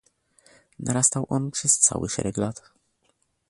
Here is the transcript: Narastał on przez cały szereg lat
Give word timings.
Narastał 0.79 1.25
on 1.29 1.51
przez 1.51 1.79
cały 1.79 2.09
szereg 2.09 2.37
lat 2.37 2.71